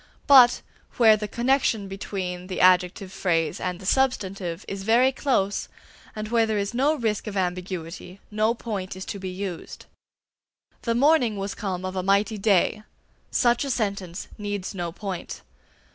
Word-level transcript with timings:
But, 0.25 0.63
where 0.97 1.15
the 1.15 1.27
connexion 1.27 1.87
between 1.87 2.47
the 2.47 2.59
adjective 2.59 3.11
phrase 3.13 3.59
and 3.59 3.79
the 3.79 3.85
substantive 3.85 4.65
is 4.67 4.81
very 4.81 5.11
close, 5.11 5.69
and 6.15 6.29
where 6.29 6.47
there 6.47 6.57
is 6.57 6.73
no 6.73 6.95
risk 6.95 7.27
of 7.27 7.37
ambiguity, 7.37 8.19
no 8.31 8.55
point 8.55 8.95
is 8.95 9.05
to 9.05 9.19
be 9.19 9.29
used. 9.29 9.85
"The 10.81 10.95
morning 10.95 11.37
was 11.37 11.53
come 11.53 11.85
of 11.85 11.95
a 11.95 12.01
mighty 12.01 12.39
day" 12.39 12.81
such 13.29 13.63
a 13.63 13.69
sentence 13.69 14.27
needs 14.39 14.73
no 14.73 14.91
point. 14.91 15.43